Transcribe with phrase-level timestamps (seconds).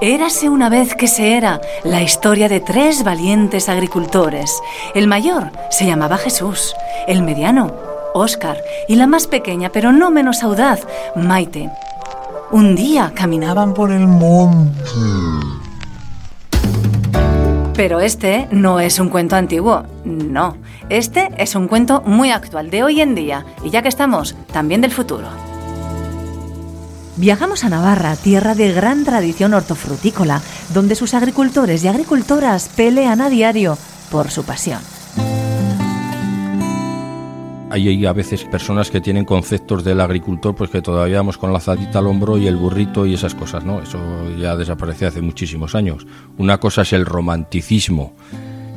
[0.00, 4.60] Érase una vez que se era la historia de tres valientes agricultores.
[4.96, 6.74] El mayor se llamaba Jesús,
[7.06, 7.72] el mediano,
[8.12, 8.58] Óscar,
[8.88, 11.70] y la más pequeña, pero no menos audaz, Maite.
[12.50, 14.82] Un día caminaban por el monte.
[17.74, 20.56] Pero este no es un cuento antiguo, no.
[20.88, 24.80] Este es un cuento muy actual de hoy en día, y ya que estamos, también
[24.80, 25.51] del futuro.
[27.16, 30.40] Viajamos a Navarra, tierra de gran tradición hortofrutícola,
[30.72, 33.76] donde sus agricultores y agricultoras pelean a diario
[34.10, 34.80] por su pasión.
[37.70, 41.60] Hay a veces personas que tienen conceptos del agricultor pues que todavía vamos con la
[41.60, 43.80] zadita al hombro y el burrito y esas cosas, ¿no?
[43.80, 43.98] Eso
[44.38, 46.06] ya desapareció hace muchísimos años.
[46.36, 48.14] Una cosa es el romanticismo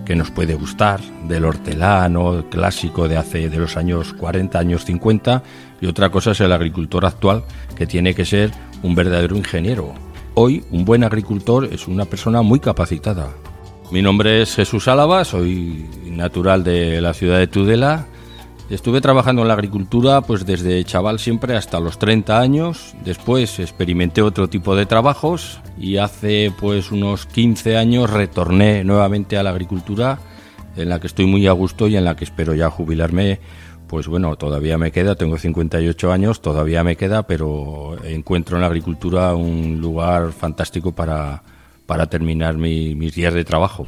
[0.06, 5.44] que nos puede gustar, del hortelano clásico de hace de los años 40, años 50,
[5.82, 7.44] y otra cosa es el agricultor actual,
[7.76, 8.52] que tiene que ser
[8.84, 9.94] un verdadero ingeniero.
[10.36, 13.30] Hoy, un buen agricultor es una persona muy capacitada.
[13.92, 18.06] Mi nombre es Jesús Álava, soy natural de la ciudad de Tudela.
[18.70, 22.96] Estuve trabajando en la agricultura pues desde chaval siempre hasta los 30 años.
[23.06, 29.44] Después experimenté otro tipo de trabajos y hace pues unos 15 años retorné nuevamente a
[29.44, 30.18] la agricultura
[30.76, 33.40] en la que estoy muy a gusto y en la que espero ya jubilarme
[33.88, 38.68] pues bueno, todavía me queda, tengo 58 años, todavía me queda, pero encuentro en la
[38.68, 41.44] agricultura un lugar fantástico para,
[41.86, 43.88] para terminar mis días de trabajo.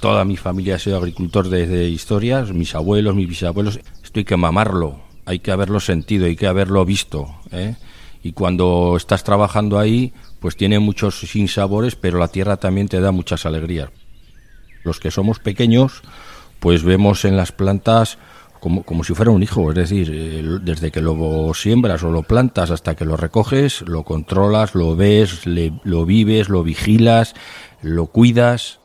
[0.00, 3.80] Toda mi familia ha sido agricultor desde historias, mis abuelos, mis bisabuelos.
[4.02, 7.34] Esto hay que mamarlo, hay que haberlo sentido, hay que haberlo visto.
[7.50, 7.76] ¿eh?
[8.22, 13.12] Y cuando estás trabajando ahí, pues tiene muchos sinsabores, pero la tierra también te da
[13.12, 13.90] muchas alegrías.
[14.82, 16.02] Los que somos pequeños,
[16.60, 18.18] pues vemos en las plantas
[18.60, 22.94] como, si fuera un hijo, es decir, desde que lo siembras o lo plantas hasta
[22.94, 27.34] que lo recoges, lo controlas, lo ves, lo vives, lo vigilas,
[27.82, 28.80] lo cuidas.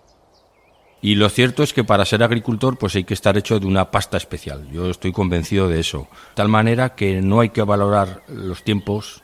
[1.01, 3.89] Y lo cierto es que para ser agricultor pues hay que estar hecho de una
[3.89, 4.67] pasta especial.
[4.71, 5.99] Yo estoy convencido de eso.
[5.99, 9.23] De tal manera que no hay que valorar los tiempos.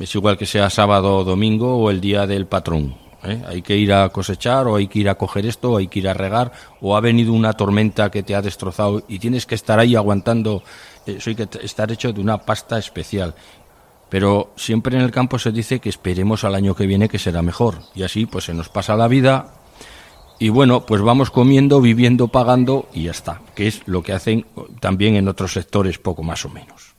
[0.00, 2.94] Es igual que sea sábado o domingo o el día del patrón.
[3.24, 3.42] ¿eh?
[3.48, 6.00] Hay que ir a cosechar o hay que ir a coger esto o hay que
[6.00, 9.54] ir a regar o ha venido una tormenta que te ha destrozado y tienes que
[9.54, 10.62] estar ahí aguantando.
[11.06, 13.34] Eso hay que estar hecho de una pasta especial.
[14.10, 17.40] Pero siempre en el campo se dice que esperemos al año que viene que será
[17.40, 17.78] mejor.
[17.94, 19.54] Y así pues se nos pasa la vida
[20.38, 24.46] y bueno, pues vamos comiendo, viviendo, pagando y ya está, que es lo que hacen
[24.80, 26.94] también en otros sectores poco más o menos.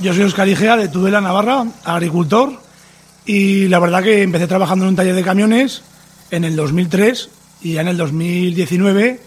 [0.00, 2.52] Yo soy Oscar Igea de Tudela, Navarra, agricultor
[3.24, 5.82] y la verdad que empecé trabajando en un taller de camiones
[6.30, 7.30] en el 2003
[7.60, 9.20] y ya en el 2019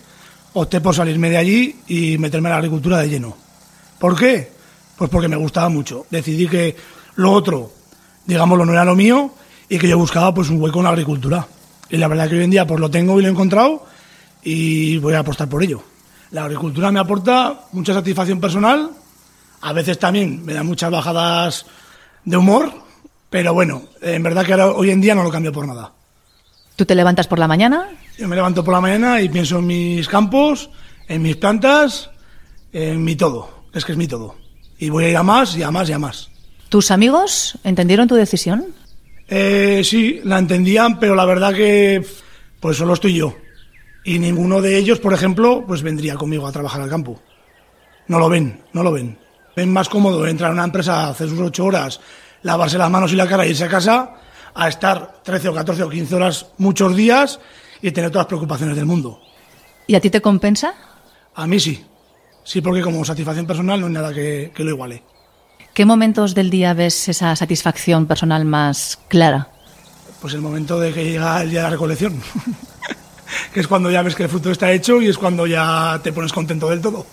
[0.53, 3.37] opté por salirme de allí y meterme a la agricultura de lleno.
[3.99, 4.51] ¿Por qué?
[4.97, 6.05] Pues porque me gustaba mucho.
[6.09, 6.75] Decidí que
[7.15, 7.71] lo otro,
[8.25, 9.31] digámoslo, no era lo mío
[9.69, 11.47] y que yo buscaba pues un hueco en la agricultura.
[11.89, 13.85] Y la verdad que hoy en día pues lo tengo y lo he encontrado
[14.43, 15.83] y voy a apostar por ello.
[16.31, 18.91] La agricultura me aporta mucha satisfacción personal,
[19.61, 21.65] a veces también me da muchas bajadas
[22.23, 22.71] de humor,
[23.29, 25.91] pero bueno, en verdad que ahora, hoy en día no lo cambio por nada.
[26.75, 27.89] ¿Tú te levantas por la mañana?
[28.17, 30.69] Yo me levanto por la mañana y pienso en mis campos,
[31.07, 32.09] en mis plantas,
[32.73, 33.65] en mi todo.
[33.73, 34.35] Es que es mi todo.
[34.77, 36.29] Y voy a ir a más y a más y a más.
[36.69, 38.65] ¿Tus amigos entendieron tu decisión?
[39.27, 42.05] Eh, sí, la entendían, pero la verdad que
[42.59, 43.35] pues solo estoy yo.
[44.03, 47.19] Y ninguno de ellos, por ejemplo, pues vendría conmigo a trabajar al campo.
[48.07, 49.17] No lo ven, no lo ven.
[49.55, 51.99] Ven más cómodo entrar a una empresa, hacer sus ocho horas,
[52.43, 54.15] lavarse las manos y la cara e irse a casa,
[54.53, 57.39] a estar 13 o 14 o 15 horas muchos días
[57.81, 59.21] y tener todas las preocupaciones del mundo.
[59.87, 60.73] ¿Y a ti te compensa?
[61.33, 61.83] A mí sí.
[62.43, 65.03] Sí, porque como satisfacción personal no hay nada que, lo iguale.
[65.75, 69.49] ¿Qué momentos del día ves esa satisfacción personal más clara?
[70.21, 72.21] Pues el momento de que llega el día de la recolección,
[73.53, 76.13] que es cuando ya ves que el fruto está hecho y es cuando ya te
[76.13, 77.05] pones contento del todo.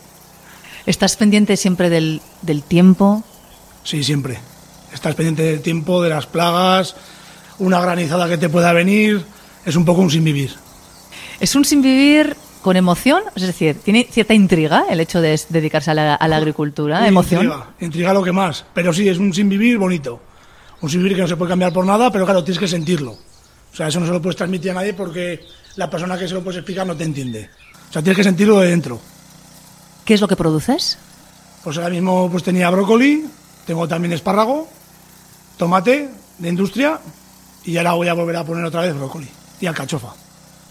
[0.86, 3.24] ¿Estás pendiente siempre del, del tiempo?
[3.82, 4.38] Sí, siempre.
[4.94, 6.94] Estás pendiente del tiempo, de las plagas,
[7.58, 9.24] una granizada que te pueda venir.
[9.66, 10.54] Es un poco un sin vivir.
[11.40, 15.90] Es un sin vivir con emoción, es decir, tiene cierta intriga el hecho de dedicarse
[15.90, 17.44] a la, agricultura, emoción.
[17.44, 20.20] Intriga, intriga lo que más, pero sí, es un sin vivir bonito.
[20.80, 23.12] Un sin vivir que no se puede cambiar por nada, pero claro, tienes que sentirlo.
[23.12, 25.40] O sea, eso no se lo puedes transmitir a nadie porque
[25.76, 27.50] la persona que se lo puedes explicar no te entiende.
[27.90, 29.00] O sea, tienes que sentirlo de dentro.
[30.04, 30.98] ¿Qué es lo que produces?
[31.64, 33.24] Pues ahora mismo pues tenía brócoli,
[33.66, 34.68] tengo también espárrago,
[35.56, 37.00] tomate de industria
[37.64, 39.28] y ahora voy a volver a poner otra vez brócoli
[39.60, 40.14] y alcachofa.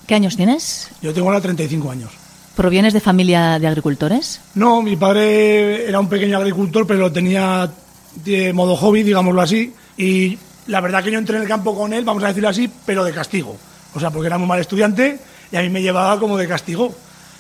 [0.08, 0.90] ¿Qué años tienes?
[1.02, 2.12] Yo tengo ahora 35 años.
[2.56, 4.42] ¿Provienes de familia de agricultores?
[4.56, 7.72] No, mi padre era un pequeño agricultor, pero lo tenía
[8.16, 10.38] de modo hobby, digámoslo así, y
[10.68, 13.04] la verdad que yo entré en el campo con él, vamos a decirlo así, pero
[13.04, 13.56] de castigo.
[13.94, 15.20] O sea, porque era muy mal estudiante
[15.52, 16.94] y a mí me llevaba como de castigo.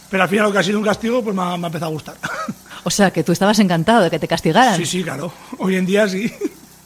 [0.09, 1.91] Pero al final lo que ha sido un castigo, pues me ha, me ha empezado
[1.91, 2.15] a gustar.
[2.83, 4.75] O sea, que tú estabas encantado de que te castigaran.
[4.75, 5.31] Sí, sí, claro.
[5.59, 6.33] Hoy en día sí.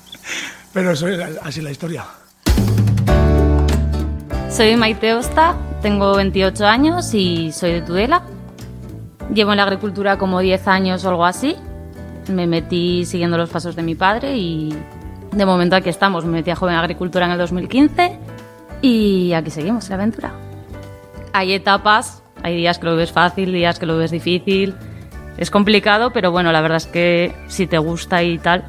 [0.74, 2.06] Pero eso es así la historia.
[4.50, 8.24] Soy Maite Osta, tengo 28 años y soy de Tudela.
[9.34, 11.56] Llevo en la agricultura como 10 años o algo así.
[12.30, 14.74] Me metí siguiendo los pasos de mi padre y
[15.32, 16.26] de momento aquí estamos.
[16.26, 18.18] Me metí a joven agricultura en el 2015
[18.82, 20.32] y aquí seguimos la aventura.
[21.34, 24.76] Hay etapas, hay días que lo ves fácil, días que lo ves difícil.
[25.38, 28.64] Es complicado, pero bueno, la verdad es que si te gusta y tal,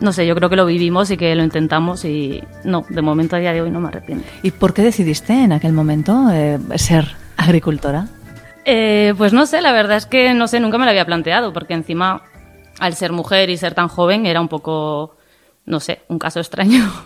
[0.00, 3.36] no sé, yo creo que lo vivimos y que lo intentamos y no, de momento
[3.36, 4.26] a día de hoy no me arrepiento.
[4.42, 7.06] ¿Y por qué decidiste en aquel momento eh, ser
[7.36, 8.08] agricultora?
[8.64, 11.52] Eh, pues no sé, la verdad es que no sé, nunca me lo había planteado,
[11.52, 12.22] porque encima
[12.78, 15.16] al ser mujer y ser tan joven era un poco,
[15.66, 16.84] no sé, un caso extraño.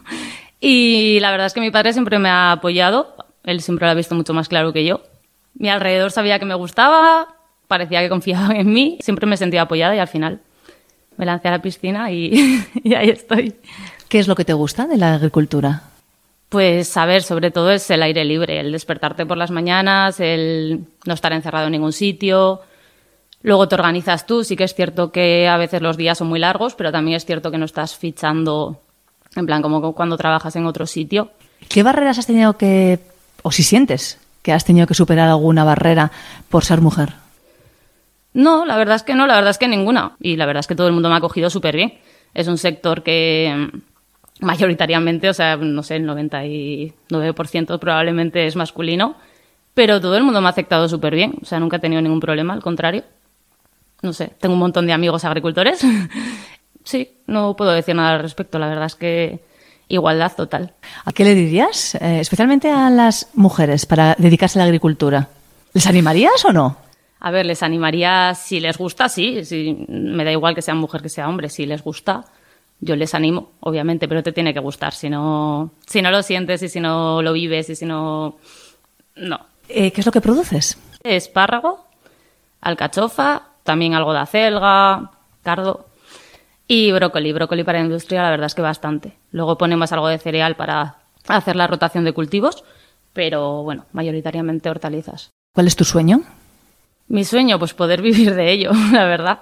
[0.66, 3.94] Y la verdad es que mi padre siempre me ha apoyado, él siempre lo ha
[3.94, 5.02] visto mucho más claro que yo.
[5.52, 7.36] Mi alrededor sabía que me gustaba,
[7.68, 10.40] parecía que confiaban en mí, siempre me sentía apoyada y al final
[11.16, 13.54] me lancé a la piscina y, y ahí estoy.
[14.08, 15.82] ¿Qué es lo que te gusta de la agricultura?
[16.48, 21.14] Pues saber, sobre todo es el aire libre, el despertarte por las mañanas, el no
[21.14, 22.60] estar encerrado en ningún sitio.
[23.42, 26.38] Luego te organizas tú, sí que es cierto que a veces los días son muy
[26.38, 28.80] largos, pero también es cierto que no estás fichando
[29.34, 31.30] en plan como cuando trabajas en otro sitio.
[31.68, 33.00] ¿Qué barreras has tenido que,
[33.42, 36.12] o si sientes que has tenido que superar alguna barrera
[36.48, 37.23] por ser mujer?
[38.34, 40.16] No, la verdad es que no, la verdad es que ninguna.
[40.20, 41.94] Y la verdad es que todo el mundo me ha acogido súper bien.
[42.34, 49.16] Es un sector que mm, mayoritariamente, o sea, no sé, el 99% probablemente es masculino,
[49.72, 51.34] pero todo el mundo me ha aceptado súper bien.
[51.40, 53.04] O sea, nunca he tenido ningún problema, al contrario.
[54.02, 55.80] No sé, tengo un montón de amigos agricultores.
[56.84, 59.44] sí, no puedo decir nada al respecto, la verdad es que
[59.88, 60.72] igualdad total.
[61.04, 65.28] ¿A qué le dirías, eh, especialmente a las mujeres, para dedicarse a la agricultura?
[65.72, 66.76] ¿Les animarías o no?
[67.20, 71.00] A ver, les animaría si les gusta, sí, sí, me da igual que sea mujer
[71.00, 72.24] que sea hombre, si les gusta,
[72.80, 76.62] yo les animo, obviamente, pero te tiene que gustar, si no, si no lo sientes
[76.62, 78.36] y si no lo vives y si no,
[79.16, 79.40] no.
[79.68, 80.78] Eh, ¿Qué es lo que produces?
[81.02, 81.86] Espárrago,
[82.60, 85.10] alcachofa, también algo de acelga,
[85.42, 85.86] cardo
[86.68, 87.32] y brócoli.
[87.32, 89.16] Brócoli para industria, la verdad es que bastante.
[89.32, 90.96] Luego ponemos algo de cereal para
[91.28, 92.64] hacer la rotación de cultivos,
[93.12, 95.30] pero bueno, mayoritariamente hortalizas.
[95.54, 96.22] ¿Cuál es tu sueño?
[97.08, 99.40] Mi sueño, pues poder vivir de ello, la verdad.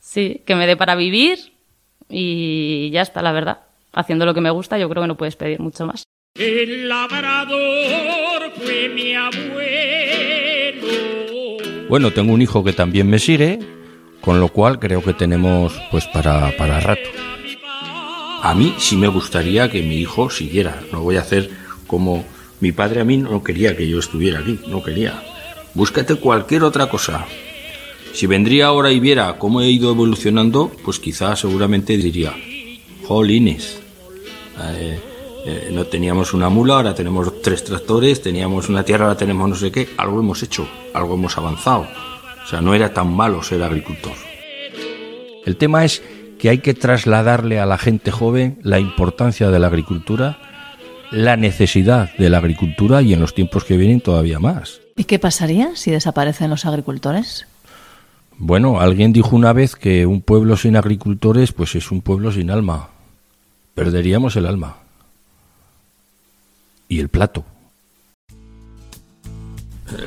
[0.00, 1.38] Sí, que me dé para vivir
[2.08, 3.60] y ya está, la verdad.
[3.92, 6.04] Haciendo lo que me gusta, yo creo que no puedes pedir mucho más.
[6.34, 10.88] El labrador fue mi abuelo.
[11.88, 13.58] Bueno, tengo un hijo que también me sigue,
[14.22, 17.10] con lo cual creo que tenemos pues para, para rato.
[18.42, 20.80] A mí sí me gustaría que mi hijo siguiera.
[20.90, 21.50] No voy a hacer
[21.86, 22.24] como
[22.60, 25.22] mi padre a mí no quería que yo estuviera aquí, no quería.
[25.74, 27.26] Búscate cualquier otra cosa.
[28.12, 32.34] Si vendría ahora y viera cómo he ido evolucionando, pues quizás seguramente diría,
[33.06, 33.80] jolines,
[34.60, 35.00] eh,
[35.46, 39.56] eh, no teníamos una mula, ahora tenemos tres tractores, teníamos una tierra, ahora tenemos no
[39.56, 41.88] sé qué, algo hemos hecho, algo hemos avanzado.
[42.44, 44.12] O sea, no era tan malo ser agricultor.
[45.46, 46.02] El tema es
[46.38, 50.51] que hay que trasladarle a la gente joven la importancia de la agricultura,
[51.12, 54.80] la necesidad de la agricultura y en los tiempos que vienen todavía más.
[54.96, 57.46] ¿Y qué pasaría si desaparecen los agricultores?
[58.38, 62.50] Bueno, alguien dijo una vez que un pueblo sin agricultores pues es un pueblo sin
[62.50, 62.88] alma.
[63.74, 64.78] Perderíamos el alma.
[66.88, 67.44] Y el plato.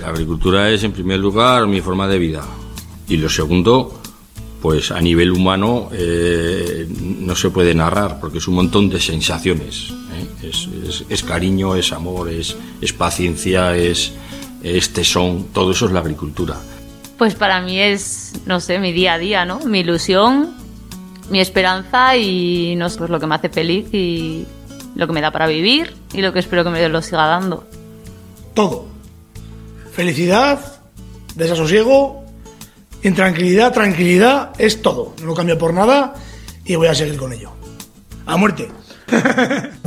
[0.02, 2.44] La agricultura es en primer lugar mi forma de vida.
[3.08, 4.02] Y lo segundo,
[4.62, 6.88] pues a nivel humano eh,
[7.20, 9.94] no se puede narrar porque es un montón de sensaciones.
[10.50, 14.14] Es, es- es cariño, es amor, es, es paciencia, es,
[14.64, 16.56] es tesón, todo eso es la agricultura.
[17.18, 19.60] Pues para mí es, no sé, mi día a día, ¿no?
[19.62, 20.54] Mi ilusión,
[21.30, 24.46] mi esperanza y no sé, pues lo que me hace feliz y
[24.96, 27.66] lo que me da para vivir y lo que espero que me lo siga dando.
[28.54, 28.86] Todo.
[29.94, 30.60] Felicidad,
[31.36, 32.24] desasosiego,
[33.04, 35.14] intranquilidad, tranquilidad, es todo.
[35.22, 36.16] No lo cambio por nada
[36.66, 37.52] y voy a seguir con ello.
[38.26, 38.70] A muerte.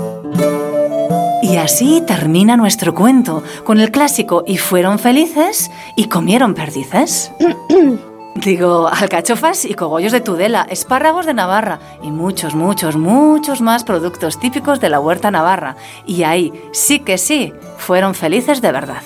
[1.49, 7.33] Y así termina nuestro cuento con el clásico y fueron felices y comieron perdices.
[8.35, 14.39] Digo, alcachofas y cogollos de Tudela, espárragos de Navarra y muchos, muchos, muchos más productos
[14.39, 15.77] típicos de la huerta navarra.
[16.07, 19.03] Y ahí sí que sí, fueron felices de verdad.